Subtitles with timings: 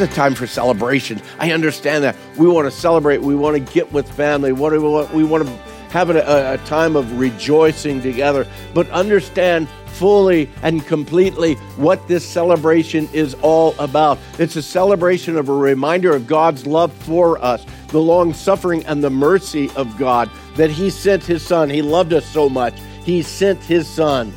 [0.00, 1.20] is a time for celebration.
[1.38, 2.16] I understand that.
[2.36, 3.20] We want to celebrate.
[3.20, 4.52] We want to get with family.
[4.52, 5.12] What do we want?
[5.12, 5.52] We want to
[5.90, 8.46] have a, a time of rejoicing together.
[8.74, 14.18] But understand fully and completely what this celebration is all about.
[14.38, 19.02] It's a celebration of a reminder of God's love for us, the long suffering and
[19.02, 21.70] the mercy of God, that He sent His Son.
[21.70, 22.78] He loved us so much.
[23.04, 24.32] He sent His Son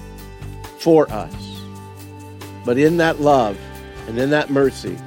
[0.80, 1.62] for us.
[2.66, 3.60] But in that love
[4.08, 4.98] and in that mercy,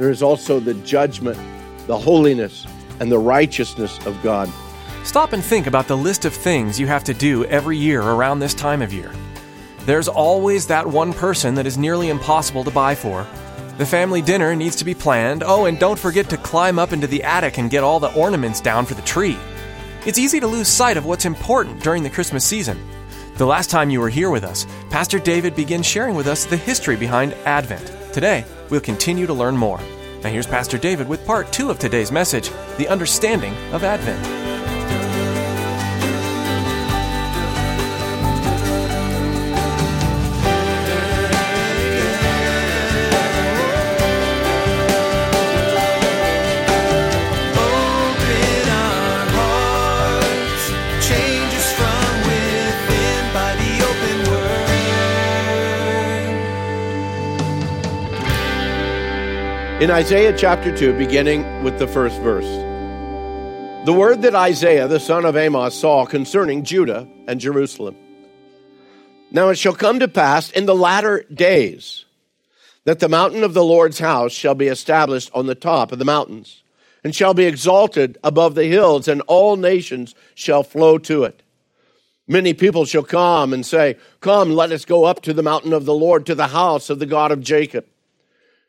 [0.00, 1.38] there is also the judgment,
[1.86, 2.66] the holiness,
[3.00, 4.50] and the righteousness of God.
[5.04, 8.38] Stop and think about the list of things you have to do every year around
[8.38, 9.12] this time of year.
[9.80, 13.26] There's always that one person that is nearly impossible to buy for.
[13.76, 15.42] The family dinner needs to be planned.
[15.44, 18.62] Oh, and don't forget to climb up into the attic and get all the ornaments
[18.62, 19.36] down for the tree.
[20.06, 22.80] It's easy to lose sight of what's important during the Christmas season.
[23.34, 26.56] The last time you were here with us, Pastor David began sharing with us the
[26.56, 27.99] history behind Advent.
[28.12, 29.78] Today, we'll continue to learn more.
[30.22, 34.49] Now, here's Pastor David with part two of today's message The Understanding of Advent.
[59.80, 62.44] In Isaiah chapter 2, beginning with the first verse.
[63.86, 67.96] The word that Isaiah, the son of Amos, saw concerning Judah and Jerusalem.
[69.30, 72.04] Now it shall come to pass in the latter days
[72.84, 76.04] that the mountain of the Lord's house shall be established on the top of the
[76.04, 76.62] mountains,
[77.02, 81.42] and shall be exalted above the hills, and all nations shall flow to it.
[82.28, 85.86] Many people shall come and say, Come, let us go up to the mountain of
[85.86, 87.86] the Lord, to the house of the God of Jacob.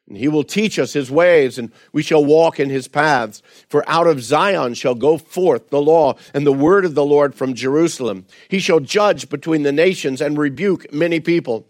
[0.07, 3.41] And he will teach us his ways, and we shall walk in his paths.
[3.69, 7.34] For out of Zion shall go forth the law and the word of the Lord
[7.34, 8.25] from Jerusalem.
[8.50, 11.67] He shall judge between the nations and rebuke many people.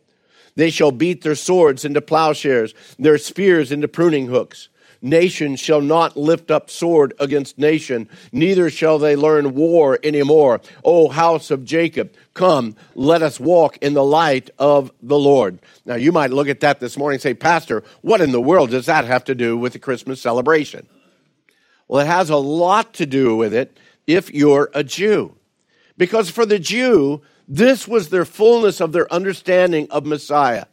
[0.55, 4.69] They shall beat their swords into plowshares, their spears into pruning hooks.
[5.01, 10.61] Nation shall not lift up sword against nation, neither shall they learn war any more.
[10.85, 15.59] O house of Jacob, come, let us walk in the light of the Lord.
[15.85, 18.69] Now, you might look at that this morning and say, Pastor, what in the world
[18.69, 20.87] does that have to do with the Christmas celebration?
[21.87, 25.35] Well, it has a lot to do with it if you're a Jew.
[25.97, 30.65] Because for the Jew, this was their fullness of their understanding of Messiah.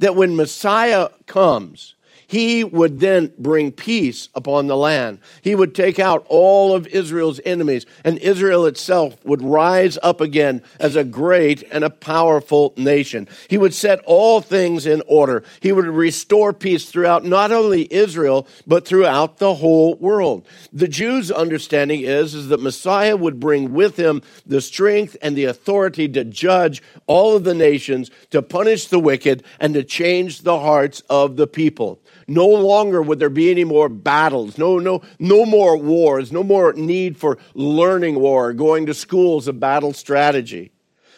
[0.00, 1.94] That when Messiah comes,
[2.28, 5.18] he would then bring peace upon the land.
[5.40, 10.62] He would take out all of Israel's enemies, and Israel itself would rise up again
[10.78, 13.28] as a great and a powerful nation.
[13.48, 15.42] He would set all things in order.
[15.60, 20.46] He would restore peace throughout not only Israel, but throughout the whole world.
[20.70, 25.46] The Jews' understanding is, is that Messiah would bring with him the strength and the
[25.46, 30.58] authority to judge all of the nations, to punish the wicked, and to change the
[30.60, 32.02] hearts of the people.
[32.30, 36.74] No longer would there be any more battles, no, no, no more wars, no more
[36.74, 40.70] need for learning war, going to schools of battle strategy.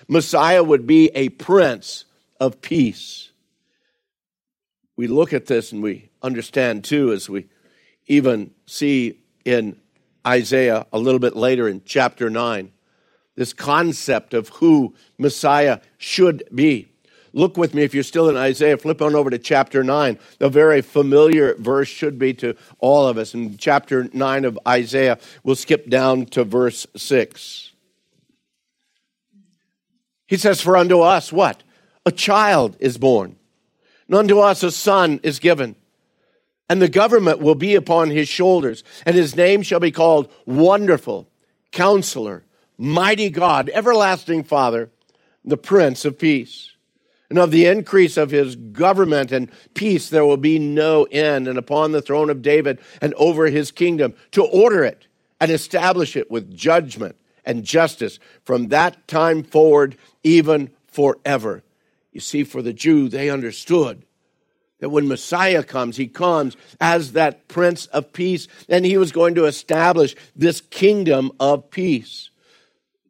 [0.06, 2.04] Messiah would be a prince
[2.38, 3.32] of peace.
[4.96, 7.48] We look at this and we understand too, as we
[8.06, 9.80] even see in
[10.24, 12.70] Isaiah a little bit later in chapter 9,
[13.34, 16.89] this concept of who Messiah should be.
[17.32, 20.18] Look with me, if you're still in Isaiah, flip on over to chapter 9.
[20.40, 23.34] A very familiar verse should be to all of us.
[23.34, 27.72] In chapter 9 of Isaiah, we'll skip down to verse 6.
[30.26, 31.62] He says, For unto us what?
[32.06, 33.36] A child is born,
[34.08, 35.76] and unto us a son is given.
[36.68, 41.28] And the government will be upon his shoulders, and his name shall be called Wonderful,
[41.72, 42.44] Counselor,
[42.78, 44.90] Mighty God, Everlasting Father,
[45.44, 46.69] the Prince of Peace.
[47.30, 51.56] And of the increase of his government and peace there will be no end, and
[51.56, 55.06] upon the throne of David and over his kingdom, to order it
[55.40, 61.62] and establish it with judgment and justice from that time forward, even forever.
[62.12, 64.04] You see, for the Jew, they understood
[64.80, 69.36] that when Messiah comes, he comes as that Prince of Peace, and he was going
[69.36, 72.29] to establish this kingdom of peace.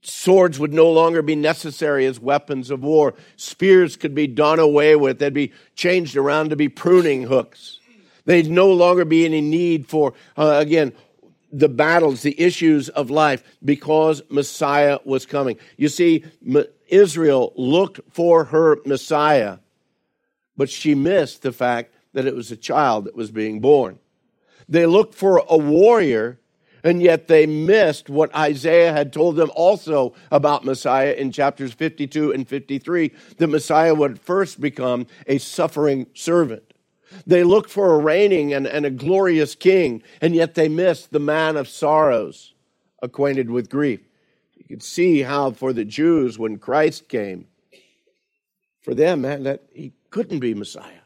[0.03, 3.15] Swords would no longer be necessary as weapons of war.
[3.37, 5.19] Spears could be done away with.
[5.19, 7.79] They'd be changed around to be pruning hooks.
[8.25, 10.93] There'd no longer be any need for, uh, again,
[11.53, 15.59] the battles, the issues of life, because Messiah was coming.
[15.77, 16.25] You see,
[16.89, 19.59] Israel looked for her Messiah
[20.61, 23.99] but she missed the fact that it was a child that was being born.
[24.69, 26.39] They looked for a warrior,
[26.83, 32.33] and yet they missed what Isaiah had told them also about Messiah in chapters 52
[32.33, 36.63] and 53 that Messiah would first become a suffering servant.
[37.27, 41.19] They looked for a reigning and, and a glorious king, and yet they missed the
[41.19, 42.55] man of sorrows,
[43.03, 44.01] acquainted with grief.
[44.57, 47.47] You could see how for the Jews, when Christ came,
[48.81, 51.01] for them, man, that he couldn't be Messiah.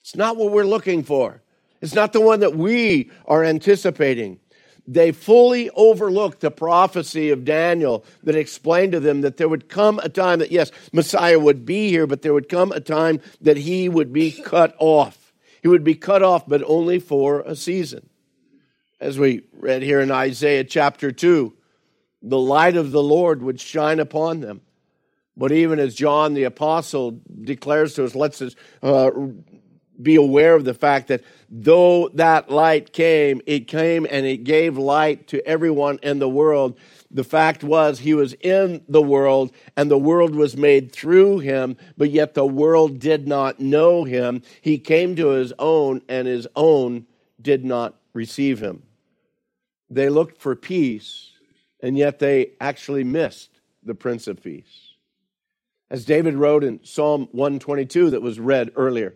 [0.00, 1.42] It's not what we're looking for.
[1.80, 4.40] It's not the one that we are anticipating.
[4.88, 9.98] They fully overlooked the prophecy of Daniel that explained to them that there would come
[9.98, 13.56] a time that, yes, Messiah would be here, but there would come a time that
[13.56, 15.32] he would be cut off.
[15.60, 18.08] He would be cut off, but only for a season.
[19.00, 21.52] As we read here in Isaiah chapter 2,
[22.22, 24.60] the light of the Lord would shine upon them.
[25.36, 29.10] But even as John the Apostle declares to us, lets us uh,
[30.02, 34.76] be aware of the fact that though that light came, it came and it gave
[34.76, 36.78] light to everyone in the world.
[37.10, 41.76] The fact was, he was in the world, and the world was made through him,
[41.96, 44.42] but yet the world did not know him.
[44.60, 47.06] He came to his own, and his own
[47.40, 48.82] did not receive him.
[49.88, 51.30] They looked for peace,
[51.80, 54.86] and yet they actually missed the Prince of Peace
[55.90, 59.14] as David wrote in Psalm 122 that was read earlier.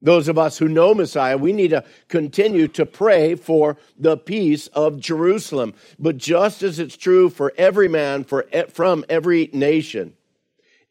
[0.00, 4.68] Those of us who know Messiah, we need to continue to pray for the peace
[4.68, 5.74] of Jerusalem.
[5.98, 10.14] But just as it's true for every man for, from every nation,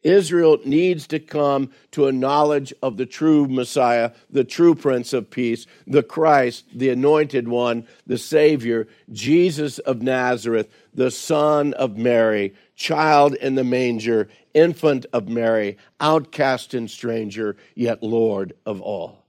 [0.02, 5.30] Israel needs to come to a knowledge of the true Messiah, the true Prince of
[5.30, 12.54] Peace, the Christ, the Anointed One, the Savior, Jesus of Nazareth, the Son of Mary,
[12.76, 19.24] child in the manger, infant of Mary, outcast and stranger, yet Lord of all.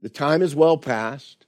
[0.00, 1.44] The time is well past.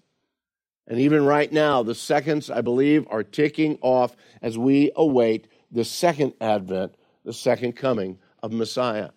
[0.86, 5.84] And even right now, the seconds, I believe, are ticking off as we await the
[5.84, 6.94] second advent
[7.24, 9.10] the second coming of Messiah.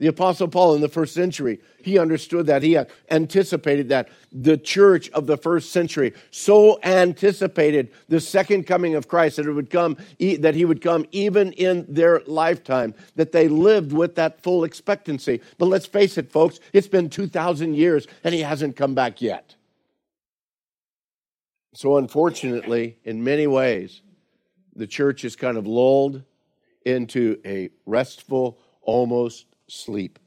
[0.00, 2.64] The Apostle Paul in the first century, he understood that.
[2.64, 2.76] He
[3.10, 4.08] anticipated that.
[4.32, 9.52] The church of the first century so anticipated the second coming of Christ that it
[9.52, 14.42] would come, that he would come even in their lifetime, that they lived with that
[14.42, 15.40] full expectancy.
[15.58, 19.54] But let's face it, folks, it's been 2,000 years and he hasn't come back yet.
[21.72, 24.02] So, unfortunately, in many ways,
[24.74, 26.24] the church is kind of lulled
[26.84, 30.18] into a restful, almost sleep.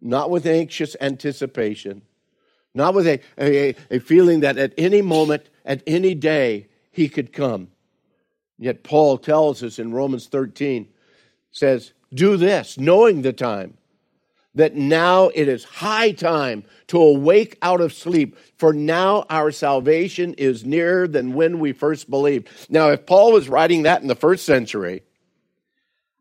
[0.00, 2.02] Not with anxious anticipation,
[2.74, 7.32] not with a, a, a feeling that at any moment, at any day, he could
[7.32, 7.68] come.
[8.58, 10.88] Yet Paul tells us in Romans 13,
[11.50, 13.76] says, Do this, knowing the time,
[14.54, 20.34] that now it is high time to awake out of sleep, for now our salvation
[20.34, 22.48] is nearer than when we first believed.
[22.70, 25.02] Now, if Paul was writing that in the first century,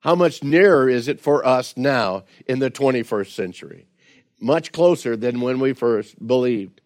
[0.06, 3.88] how much nearer is it for us now in the 21st century?
[4.40, 6.80] Much closer than when we first believed.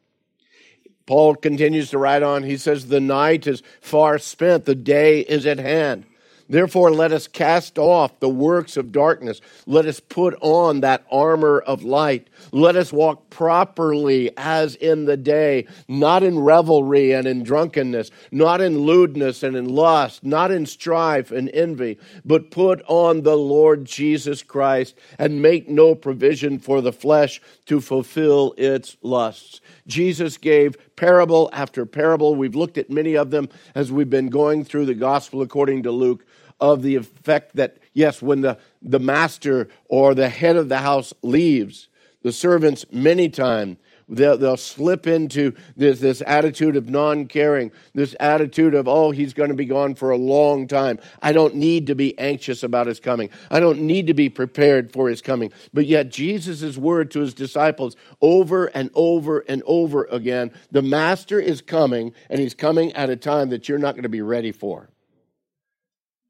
[1.06, 2.44] Paul continues to write on.
[2.44, 6.06] He says, The night is far spent, the day is at hand.
[6.50, 9.40] Therefore, let us cast off the works of darkness.
[9.68, 12.28] Let us put on that armor of light.
[12.52, 18.62] Let us walk properly as in the day, not in revelry and in drunkenness, not
[18.62, 23.86] in lewdness and in lust, not in strife and envy, but put on the Lord
[23.86, 29.62] Jesus Christ and make no provision for the flesh to fulfill its lusts.
[29.86, 32.36] Jesus gave parable after parable.
[32.36, 35.92] We've looked at many of them as we've been going through the gospel according to
[35.92, 36.26] Luke
[36.60, 41.14] of the effect that, yes, when the, the master or the head of the house
[41.22, 41.88] leaves,
[42.22, 43.78] the servants many times
[44.10, 49.34] they'll, they'll slip into this, this attitude of non caring, this attitude of, oh, he's
[49.34, 51.00] going to be gone for a long time.
[51.22, 53.30] I don't need to be anxious about his coming.
[53.50, 55.52] I don't need to be prepared for his coming.
[55.74, 61.40] But yet, Jesus' word to his disciples over and over and over again the master
[61.40, 64.52] is coming, and he's coming at a time that you're not going to be ready
[64.52, 64.90] for.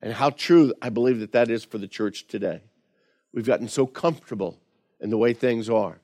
[0.01, 2.61] And how true I believe that that is for the church today.
[3.33, 4.59] We've gotten so comfortable
[4.99, 5.99] in the way things are.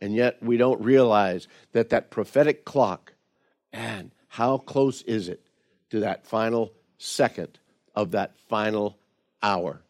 [0.00, 3.14] And yet we don't realize that that prophetic clock,
[3.72, 5.46] and how close is it
[5.90, 7.58] to that final second
[7.94, 8.98] of that final
[9.42, 9.82] hour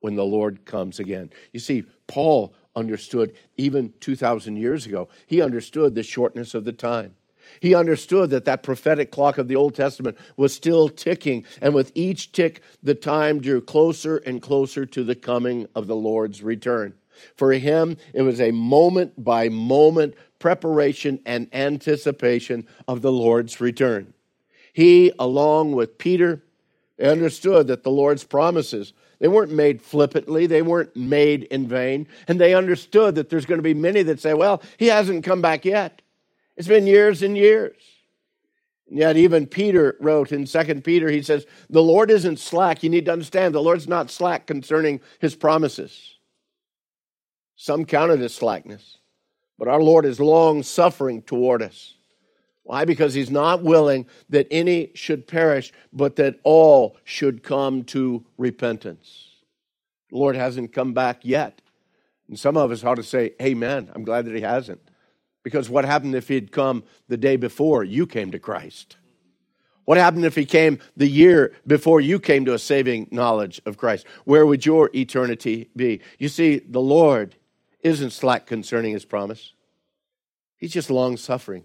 [0.00, 1.30] when the Lord comes again?
[1.52, 7.14] You see, Paul understood even 2,000 years ago, he understood the shortness of the time.
[7.58, 11.90] He understood that that prophetic clock of the Old Testament was still ticking, and with
[11.94, 16.94] each tick, the time drew closer and closer to the coming of the Lord's return.
[17.36, 24.14] For him, it was a moment by moment preparation and anticipation of the Lord's return.
[24.72, 26.42] He, along with Peter,
[27.02, 32.40] understood that the Lord's promises they weren't made flippantly, they weren't made in vain, and
[32.40, 35.66] they understood that there's going to be many that say, "Well, he hasn't come back
[35.66, 36.00] yet."
[36.60, 37.80] It's been years and years.
[38.86, 42.82] And yet, even Peter wrote in Second Peter, he says, The Lord isn't slack.
[42.82, 46.18] You need to understand, the Lord's not slack concerning his promises.
[47.56, 48.98] Some count it as slackness,
[49.58, 51.94] but our Lord is long suffering toward us.
[52.64, 52.84] Why?
[52.84, 59.30] Because he's not willing that any should perish, but that all should come to repentance.
[60.10, 61.62] The Lord hasn't come back yet.
[62.28, 63.90] And some of us ought to say, Amen.
[63.94, 64.89] I'm glad that he hasn't.
[65.42, 68.96] Because what happened if he'd come the day before you came to Christ?
[69.84, 73.76] What happened if he came the year before you came to a saving knowledge of
[73.76, 74.06] Christ?
[74.24, 76.00] Where would your eternity be?
[76.18, 77.36] You see, the Lord
[77.80, 79.54] isn't slack concerning his promise,
[80.56, 81.64] he's just long suffering.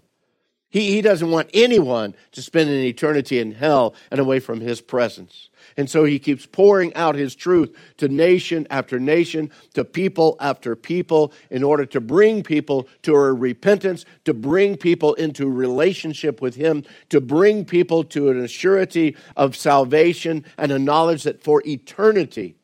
[0.76, 4.82] He, he doesn't want anyone to spend an eternity in hell and away from his
[4.82, 5.48] presence.
[5.78, 10.76] And so he keeps pouring out his truth to nation after nation, to people after
[10.76, 16.56] people, in order to bring people to a repentance, to bring people into relationship with
[16.56, 22.54] him, to bring people to an assurity of salvation and a knowledge that for eternity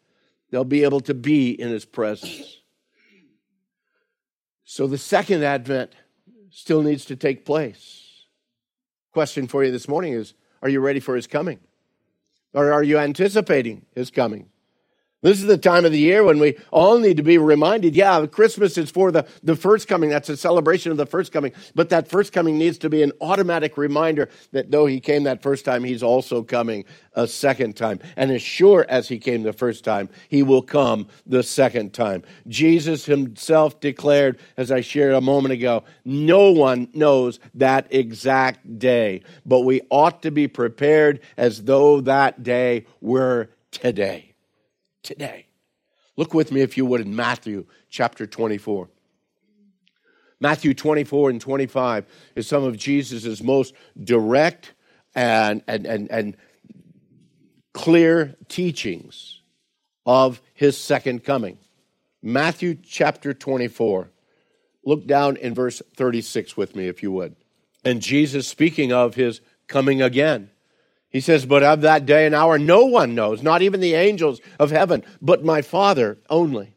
[0.51, 2.59] they'll be able to be in his presence.
[4.65, 5.95] So the second advent
[6.51, 8.01] still needs to take place.
[9.13, 11.61] Question for you this morning is Are you ready for his coming?
[12.55, 14.49] Or are you anticipating his coming?
[15.23, 18.27] This is the time of the year when we all need to be reminded yeah,
[18.27, 20.11] Christmas is for the, the first coming.
[20.11, 21.53] That's a celebration of the first coming.
[21.77, 25.41] But that first coming needs to be an automatic reminder that though he came that
[25.41, 28.01] first time, he's also coming a second time.
[28.17, 32.25] And as sure as he came the first time, he will come the second time.
[32.49, 39.23] Jesus himself declared, as I shared a moment ago, no one knows that exact day,
[39.47, 44.32] but we ought to be prepared as though that day were today
[45.03, 45.47] today.
[46.17, 48.89] Look with me, if you would, in Matthew chapter 24.
[50.41, 52.05] Matthew 24 and 25
[52.35, 54.75] is some of Jesus' most direct
[55.15, 56.37] and, and, and, and
[57.73, 59.41] clear teachings
[60.05, 61.59] of his second coming.
[62.23, 64.11] Matthew chapter 24.
[64.85, 67.37] Look down in verse 36 with me, if you would.
[67.85, 70.51] And Jesus speaking of his coming again.
[71.13, 74.41] He says, But of that day and hour no one knows, not even the angels
[74.59, 76.75] of heaven, but my Father only.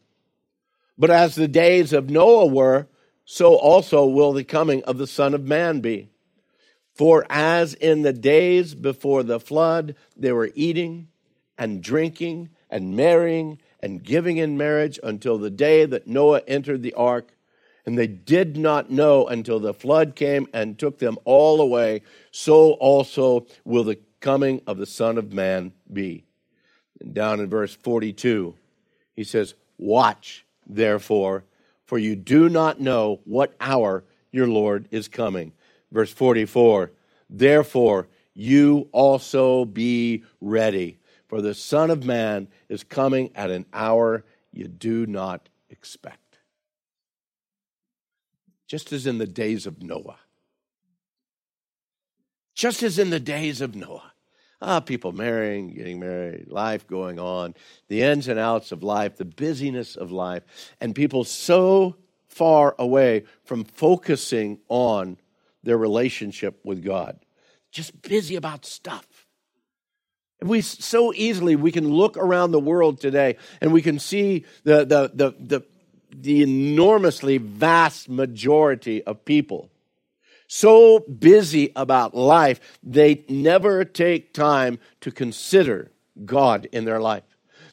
[0.98, 2.86] But as the days of Noah were,
[3.24, 6.10] so also will the coming of the Son of Man be.
[6.94, 11.08] For as in the days before the flood, they were eating
[11.58, 16.94] and drinking and marrying and giving in marriage until the day that Noah entered the
[16.94, 17.32] ark.
[17.84, 22.02] And they did not know until the flood came and took them all away.
[22.32, 26.24] So also will the coming of the Son of Man be?
[27.00, 28.54] And down in verse 42,
[29.14, 31.44] he says, Watch, therefore,
[31.84, 35.52] for you do not know what hour your Lord is coming.
[35.92, 36.90] Verse 44,
[37.30, 44.24] Therefore, you also be ready, for the Son of Man is coming at an hour
[44.52, 46.38] you do not expect.
[48.66, 50.18] Just as in the days of Noah.
[52.56, 54.12] Just as in the days of Noah.
[54.62, 57.54] Ah, people marrying, getting married, life going on,
[57.88, 60.42] the ins and outs of life, the busyness of life,
[60.80, 61.96] and people so
[62.28, 65.18] far away from focusing on
[65.62, 67.18] their relationship with God.
[67.70, 69.26] Just busy about stuff.
[70.40, 74.46] And we so easily we can look around the world today and we can see
[74.64, 75.66] the the the the,
[76.14, 79.70] the enormously vast majority of people
[80.46, 85.92] so busy about life, they never take time to consider
[86.24, 87.24] God in their life.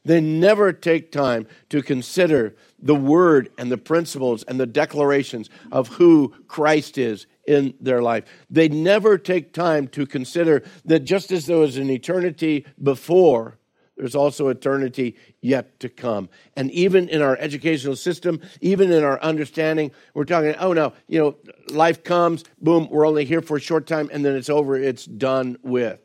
[0.06, 5.88] They never take time to consider the word and the principles and the declarations of
[5.88, 8.26] who Christ is in their life.
[8.50, 13.58] They never take time to consider that just as there was an eternity before,
[13.96, 16.30] there's also eternity yet to come.
[16.56, 21.20] And even in our educational system, even in our understanding, we're talking, oh no, you
[21.20, 21.36] know,
[21.70, 25.06] life comes, boom, we're only here for a short time, and then it's over, it's
[25.06, 26.00] done with.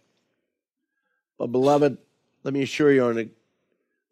[1.39, 1.97] But, beloved,
[2.45, 3.31] let me assure you on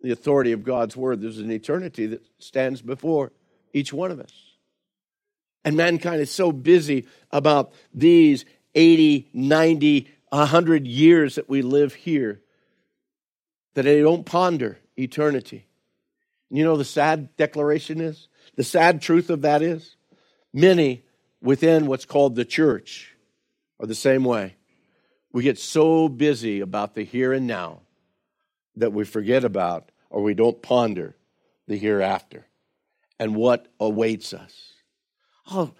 [0.00, 3.32] the authority of God's word, there's an eternity that stands before
[3.72, 4.32] each one of us.
[5.64, 12.40] And mankind is so busy about these 80, 90, 100 years that we live here
[13.76, 15.66] that they don't ponder eternity.
[16.48, 18.28] And you know the sad declaration is?
[18.54, 19.96] The sad truth of that is?
[20.54, 21.04] Many
[21.42, 23.14] within what's called the church
[23.78, 24.56] are the same way.
[25.30, 27.82] We get so busy about the here and now
[28.76, 31.14] that we forget about or we don't ponder
[31.68, 32.46] the hereafter
[33.18, 34.72] and what awaits us.
[35.50, 35.72] Oh,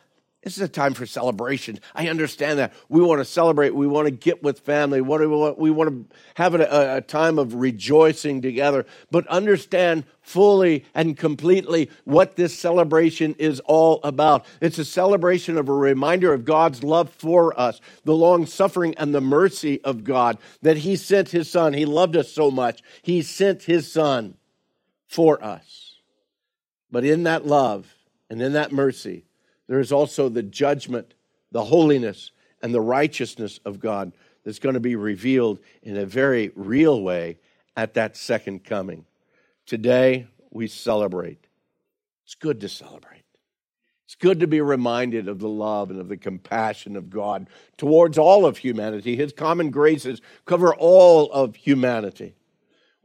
[0.47, 1.81] this is a time for celebration.
[1.93, 2.73] I understand that.
[2.89, 3.75] We want to celebrate.
[3.75, 5.01] We want to get with family.
[5.01, 5.59] What do we want?
[5.59, 8.87] We want to have a, a time of rejoicing together.
[9.11, 14.47] But understand fully and completely what this celebration is all about.
[14.61, 19.13] It's a celebration of a reminder of God's love for us, the long suffering and
[19.13, 21.73] the mercy of God, that He sent His Son.
[21.73, 22.85] He loved us so much.
[23.03, 24.37] He sent His Son
[25.09, 25.97] for us.
[26.89, 27.93] But in that love
[28.31, 29.25] and in that mercy,
[29.69, 31.15] there is also the judgment,
[31.53, 32.31] the holiness,
[32.63, 34.13] and the righteousness of God
[34.45, 37.39] that's going to be revealed in a very real way
[37.77, 39.05] at that second coming.
[39.67, 41.47] Today, we celebrate.
[42.25, 43.23] It's good to celebrate.
[44.07, 48.19] It's good to be reminded of the love and of the compassion of God towards
[48.19, 49.17] all of humanity.
[49.17, 52.37] His common graces cover all of humanity.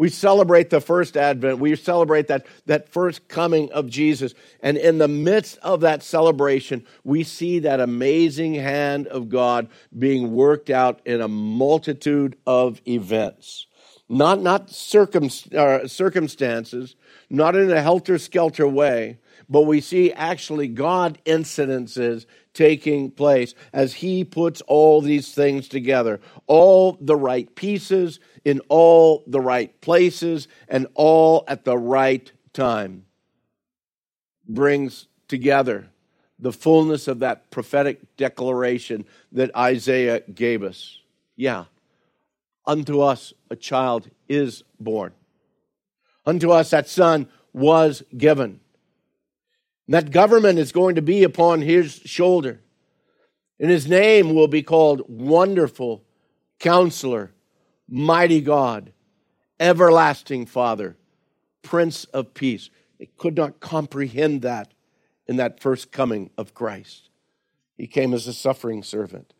[0.01, 1.59] We celebrate the first advent.
[1.59, 4.33] We celebrate that, that first coming of Jesus.
[4.59, 10.33] And in the midst of that celebration, we see that amazing hand of God being
[10.33, 13.67] worked out in a multitude of events.
[14.09, 16.95] Not, not circum, uh, circumstances,
[17.29, 19.19] not in a helter skelter way,
[19.51, 26.21] but we see actually God incidences taking place as He puts all these things together.
[26.47, 33.05] All the right pieces in all the right places and all at the right time.
[34.47, 35.89] Brings together
[36.39, 40.99] the fullness of that prophetic declaration that Isaiah gave us.
[41.35, 41.65] Yeah,
[42.65, 45.11] unto us a child is born,
[46.25, 48.61] unto us that son was given.
[49.91, 52.61] That government is going to be upon his shoulder.
[53.59, 56.05] And his name will be called Wonderful
[56.59, 57.33] Counselor,
[57.89, 58.93] Mighty God,
[59.59, 60.95] Everlasting Father,
[61.61, 62.69] Prince of Peace.
[62.99, 64.73] They could not comprehend that
[65.27, 67.09] in that first coming of Christ.
[67.75, 69.33] He came as a suffering servant.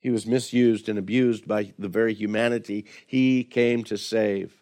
[0.00, 4.54] He was misused and abused by the very humanity he came to save.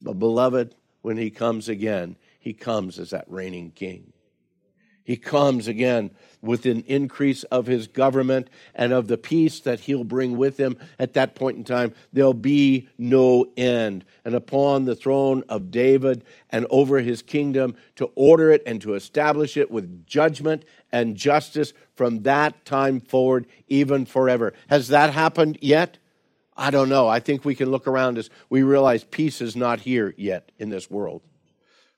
[0.00, 4.14] But, beloved, when he comes again, he comes as that reigning king.
[5.06, 6.10] He comes again
[6.42, 10.76] with an increase of his government and of the peace that he'll bring with him
[10.98, 11.94] at that point in time.
[12.12, 14.04] There'll be no end.
[14.24, 18.94] And upon the throne of David and over his kingdom to order it and to
[18.94, 24.54] establish it with judgment and justice from that time forward, even forever.
[24.66, 25.98] Has that happened yet?
[26.56, 27.06] I don't know.
[27.06, 30.70] I think we can look around as we realize peace is not here yet in
[30.70, 31.22] this world.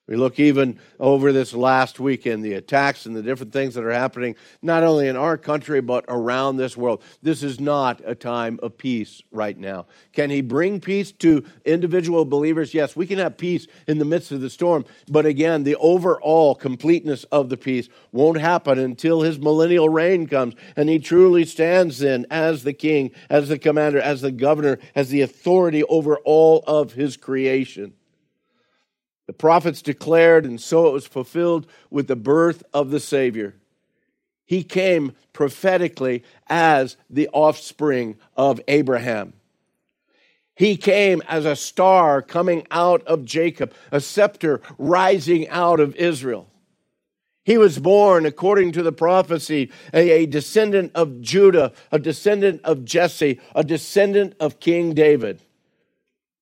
[0.09, 3.93] We look even over this last weekend, the attacks and the different things that are
[3.93, 7.03] happening, not only in our country, but around this world.
[7.23, 9.85] This is not a time of peace right now.
[10.15, 12.73] Can He bring peace to individual believers?
[12.73, 14.87] Yes, we can have peace in the midst of the storm.
[15.11, 20.55] But again, the overall completeness of the peace won't happen until His millennial reign comes.
[20.75, 25.11] And He truly stands then as the king, as the commander, as the governor, as
[25.11, 27.93] the authority over all of His creation.
[29.29, 33.55] The prophets declared, and so it was fulfilled with the birth of the Savior.
[34.47, 39.35] He came prophetically as the offspring of Abraham.
[40.57, 46.49] He came as a star coming out of Jacob, a scepter rising out of Israel.
[47.45, 53.41] He was born, according to the prophecy, a, descendant of Judah, a descendant of Jesse,
[53.55, 55.43] a descendant of King David.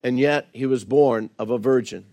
[0.05, 2.07] And yet he was born of a virgin.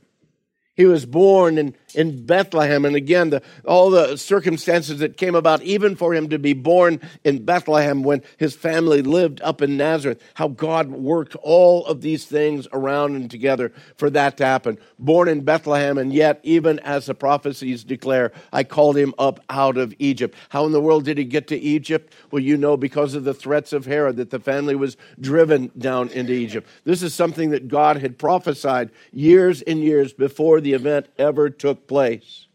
[0.75, 2.86] He was born in, in Bethlehem.
[2.86, 6.99] And again, the, all the circumstances that came about, even for him to be born
[7.23, 12.25] in Bethlehem when his family lived up in Nazareth, how God worked all of these
[12.25, 14.77] things around and together for that to happen.
[14.99, 19.77] Born in Bethlehem, and yet, even as the prophecies declare, I called him up out
[19.77, 20.36] of Egypt.
[20.49, 22.13] How in the world did he get to Egypt?
[22.32, 26.10] Well, you know, because of the threats of Herod, that the family was driven down
[26.10, 26.67] into Egypt.
[26.84, 31.83] This is something that God had prophesied years and years before the event ever took
[31.88, 32.48] place.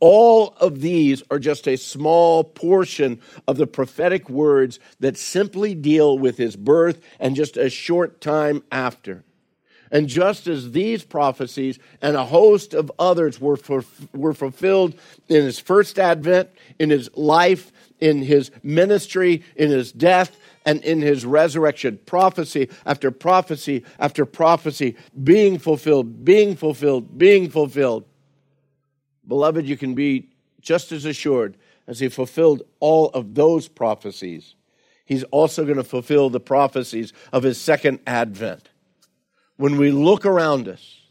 [0.00, 6.18] All of these are just a small portion of the prophetic words that simply deal
[6.18, 9.24] with his birth and just a short time after.
[9.92, 14.94] And just as these prophecies and a host of others were, for, were fulfilled
[15.28, 21.00] in his first advent, in his life, in his ministry, in his death, and in
[21.00, 28.04] his resurrection, prophecy after prophecy after prophecy being fulfilled, being fulfilled, being fulfilled.
[29.30, 30.28] Beloved, you can be
[30.60, 34.56] just as assured as he fulfilled all of those prophecies.
[35.04, 38.70] He's also going to fulfill the prophecies of his second advent.
[39.56, 41.02] When we look around us,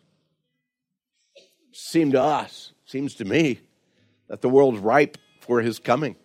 [1.72, 3.62] seem to us, seems to me,
[4.28, 6.18] that the world's ripe for his coming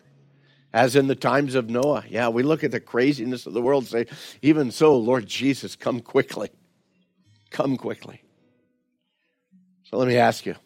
[0.73, 2.03] as in the times of Noah.
[2.09, 5.77] Yeah, we look at the craziness of the world and say, even so, Lord Jesus,
[5.77, 6.51] come quickly.
[7.51, 8.21] Come quickly.
[9.85, 10.57] So let me ask you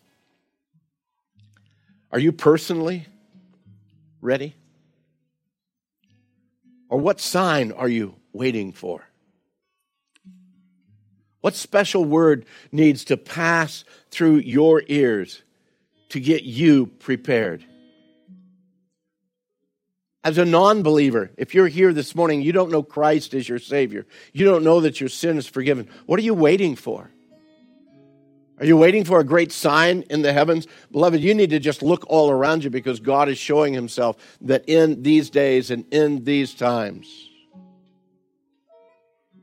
[2.11, 3.07] are you personally
[4.21, 4.55] ready?
[6.89, 9.05] Or what sign are you waiting for?
[11.41, 15.43] What special word needs to pass through your ears
[16.11, 17.65] to get you prepared?
[20.25, 23.61] As a non believer, if you're here this morning, you don't know Christ as your
[23.61, 27.11] Savior, you don't know that your sin is forgiven, what are you waiting for?
[28.61, 30.67] Are you waiting for a great sign in the heavens?
[30.91, 34.65] Beloved, you need to just look all around you because God is showing Himself that
[34.69, 37.31] in these days and in these times,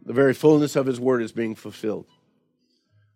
[0.06, 2.08] the very fullness of His Word is being fulfilled.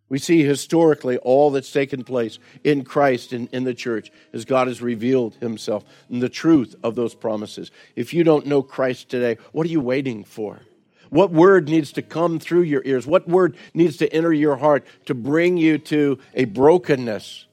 [0.08, 4.68] We see historically all that's taken place in Christ and in the church as God
[4.68, 7.70] has revealed himself and the truth of those promises.
[7.96, 10.62] If you don't know Christ today, what are you waiting for?
[11.10, 13.08] What word needs to come through your ears?
[13.08, 17.48] What word needs to enter your heart to bring you to a brokenness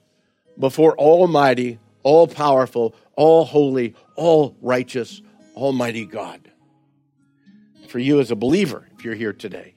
[0.58, 5.22] before Almighty, all powerful, all holy, all righteous,
[5.54, 6.50] Almighty God?
[7.88, 9.74] For you as a believer, if you're here today,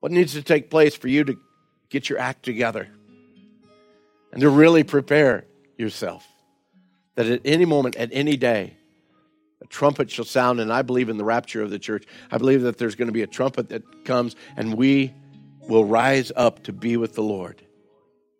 [0.00, 1.38] what needs to take place for you to
[1.90, 2.88] get your act together
[4.32, 5.44] and to really prepare
[5.76, 6.26] yourself
[7.16, 8.76] that at any moment, at any day,
[9.64, 12.04] a trumpet shall sound, and I believe in the rapture of the church.
[12.30, 15.12] I believe that there's going to be a trumpet that comes, and we
[15.66, 17.62] will rise up to be with the Lord,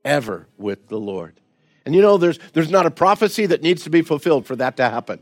[0.04, 1.40] ever with the Lord.
[1.86, 4.76] And you know, there's, there's not a prophecy that needs to be fulfilled for that
[4.76, 5.20] to happen.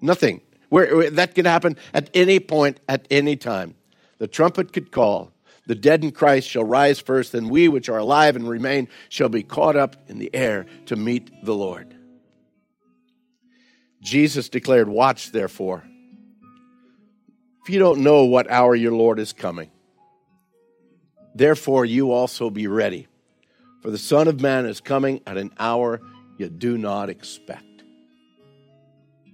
[0.00, 0.40] Nothing.
[0.68, 3.74] Where, where that could happen at any point, at any time.
[4.18, 5.32] The trumpet could call,
[5.66, 9.28] the dead in Christ shall rise first, and we which are alive and remain shall
[9.28, 11.94] be caught up in the air to meet the Lord.
[14.02, 15.84] Jesus declared, Watch therefore.
[17.62, 19.70] If you don't know what hour your Lord is coming,
[21.34, 23.06] therefore you also be ready,
[23.80, 26.00] for the Son of Man is coming at an hour
[26.36, 27.72] you do not expect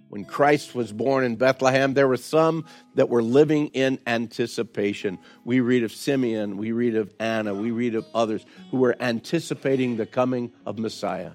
[0.09, 5.19] when Christ was born in Bethlehem, there were some that were living in anticipation.
[5.45, 9.97] We read of Simeon, we read of Anna, we read of others who were anticipating
[9.97, 11.33] the coming of Messiah.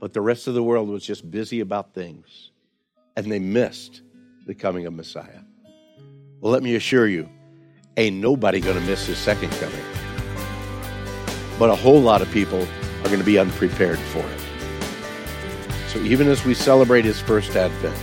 [0.00, 2.50] But the rest of the world was just busy about things,
[3.16, 4.02] and they missed
[4.46, 5.40] the coming of Messiah.
[6.40, 7.28] Well, let me assure you,
[7.96, 9.84] ain't nobody going to miss his second coming.
[11.58, 14.40] But a whole lot of people are going to be unprepared for it.
[15.88, 17.96] So even as we celebrate his first advent,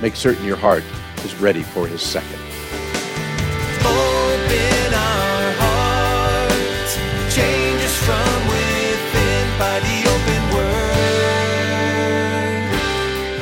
[0.00, 0.84] make certain your heart
[1.24, 2.40] is ready for his second.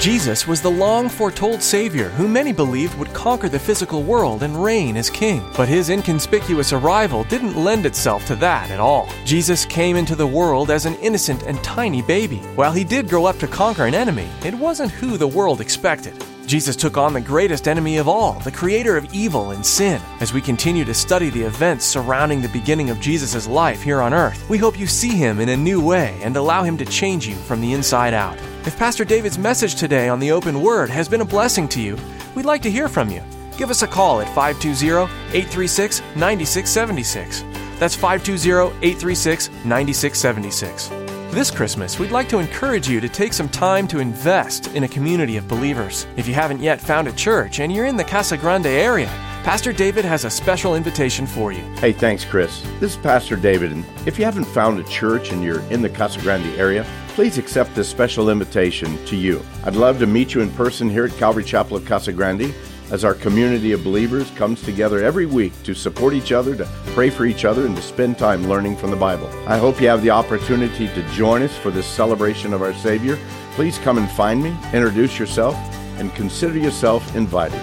[0.02, 4.60] Jesus was the long foretold Savior who many believed would conquer the physical world and
[4.60, 5.48] reign as King.
[5.56, 9.08] But his inconspicuous arrival didn't lend itself to that at all.
[9.24, 12.38] Jesus came into the world as an innocent and tiny baby.
[12.56, 16.14] While he did grow up to conquer an enemy, it wasn't who the world expected.
[16.52, 19.98] Jesus took on the greatest enemy of all, the creator of evil and sin.
[20.20, 24.12] As we continue to study the events surrounding the beginning of Jesus' life here on
[24.12, 27.26] earth, we hope you see him in a new way and allow him to change
[27.26, 28.36] you from the inside out.
[28.66, 31.96] If Pastor David's message today on the open word has been a blessing to you,
[32.34, 33.22] we'd like to hear from you.
[33.56, 37.44] Give us a call at 520 836 9676.
[37.78, 41.01] That's 520 836 9676.
[41.32, 44.88] This Christmas, we'd like to encourage you to take some time to invest in a
[44.88, 46.06] community of believers.
[46.18, 49.08] If you haven't yet found a church and you're in the Casa Grande area,
[49.42, 51.62] Pastor David has a special invitation for you.
[51.76, 52.60] Hey, thanks, Chris.
[52.80, 55.88] This is Pastor David, and if you haven't found a church and you're in the
[55.88, 59.42] Casa Grande area, please accept this special invitation to you.
[59.64, 62.52] I'd love to meet you in person here at Calvary Chapel of Casa Grande
[62.92, 67.08] as our community of believers comes together every week to support each other, to pray
[67.08, 69.28] for each other, and to spend time learning from the Bible.
[69.48, 73.18] I hope you have the opportunity to join us for this celebration of our Savior.
[73.52, 75.56] Please come and find me, introduce yourself,
[75.98, 77.60] and consider yourself invited.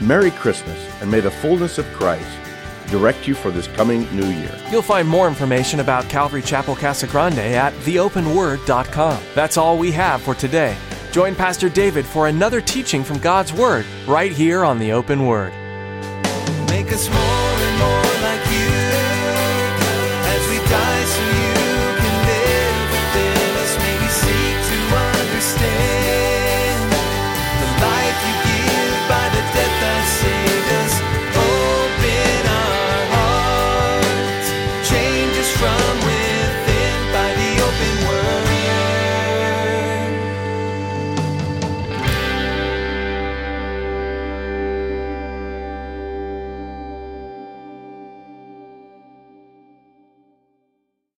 [0.00, 2.26] Merry Christmas, and may the fullness of Christ
[2.88, 4.60] direct you for this coming new year.
[4.70, 9.22] You'll find more information about Calvary Chapel Casa Grande at theopenword.com.
[9.36, 10.76] That's all we have for today.
[11.14, 15.52] Join Pastor David for another teaching from God's Word right here on the Open Word.